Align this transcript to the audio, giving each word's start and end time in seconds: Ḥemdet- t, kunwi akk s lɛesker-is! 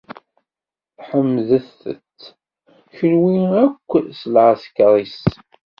Ḥemdet- 1.07 1.83
t, 2.19 2.21
kunwi 2.95 3.39
akk 3.65 3.89
s 4.19 4.21
lɛesker-is! 4.33 5.19